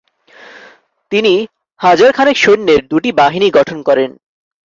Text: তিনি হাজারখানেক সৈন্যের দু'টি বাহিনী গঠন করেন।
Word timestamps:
তিনি 1.11 1.33
হাজারখানেক 1.79 2.35
সৈন্যের 2.37 2.81
দু'টি 2.87 3.09
বাহিনী 3.11 3.47
গঠন 3.57 3.77
করেন। 3.81 4.09